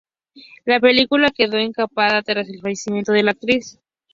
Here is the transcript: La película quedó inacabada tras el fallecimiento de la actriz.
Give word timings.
La 0.65 0.79
película 0.79 1.29
quedó 1.29 1.59
inacabada 1.59 2.23
tras 2.23 2.49
el 2.49 2.59
fallecimiento 2.59 3.11
de 3.13 3.21
la 3.21 3.31
actriz. 3.33 3.77